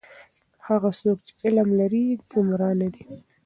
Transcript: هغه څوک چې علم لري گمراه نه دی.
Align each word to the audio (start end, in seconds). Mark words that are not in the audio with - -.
هغه 0.67 0.89
څوک 0.99 1.17
چې 1.27 1.33
علم 1.47 1.69
لري 1.79 2.03
گمراه 2.31 2.73
نه 2.81 2.87
دی. 2.93 3.03